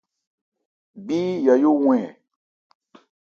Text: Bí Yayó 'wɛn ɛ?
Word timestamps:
Bí 1.05 1.19
Yayó 1.45 1.69
'wɛn 1.77 2.01
ɛ? 2.09 2.09